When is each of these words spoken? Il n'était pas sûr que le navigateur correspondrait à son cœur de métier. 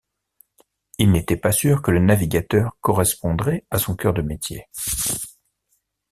Il 0.97 1.11
n'était 1.11 1.37
pas 1.37 1.51
sûr 1.51 1.83
que 1.83 1.91
le 1.91 1.99
navigateur 1.99 2.75
correspondrait 2.81 3.67
à 3.69 3.77
son 3.77 3.95
cœur 3.95 4.15
de 4.15 4.23
métier. 4.23 4.65